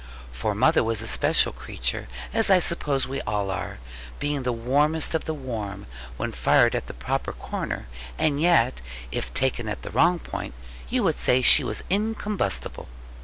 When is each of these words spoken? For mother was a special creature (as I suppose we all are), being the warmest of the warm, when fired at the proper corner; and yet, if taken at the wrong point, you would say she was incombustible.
For 0.31 0.55
mother 0.55 0.83
was 0.83 1.03
a 1.03 1.07
special 1.07 1.51
creature 1.53 2.07
(as 2.33 2.49
I 2.49 2.57
suppose 2.57 3.07
we 3.07 3.21
all 3.21 3.51
are), 3.51 3.77
being 4.17 4.41
the 4.41 4.51
warmest 4.51 5.13
of 5.13 5.25
the 5.25 5.33
warm, 5.35 5.85
when 6.17 6.31
fired 6.31 6.73
at 6.73 6.87
the 6.87 6.93
proper 6.95 7.31
corner; 7.33 7.85
and 8.17 8.41
yet, 8.41 8.81
if 9.11 9.31
taken 9.35 9.67
at 9.67 9.83
the 9.83 9.91
wrong 9.91 10.17
point, 10.17 10.55
you 10.89 11.03
would 11.03 11.17
say 11.17 11.43
she 11.43 11.63
was 11.63 11.83
incombustible. 11.87 12.87